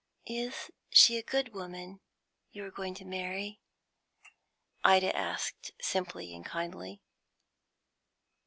[0.25, 1.99] "Is she a good woman
[2.51, 3.59] you are going to marry?"
[4.83, 7.03] Ida asked simply and kindly.